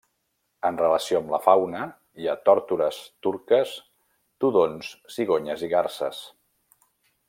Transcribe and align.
En 0.69 0.77
relació 0.81 1.19
amb 1.23 1.33
la 1.33 1.39
fauna, 1.47 1.81
hi 2.23 2.27
ha 2.27 2.35
tórtores 2.49 3.03
turques, 3.27 3.77
tudons, 4.45 4.93
cigonyes 5.19 5.69
i 5.71 5.75
garses. 5.79 6.29